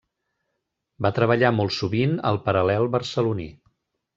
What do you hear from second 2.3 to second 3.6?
al Paral·lel barceloní.